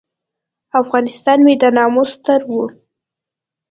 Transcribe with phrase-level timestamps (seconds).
[0.81, 2.53] افغانستان مې د ناموس ستر و.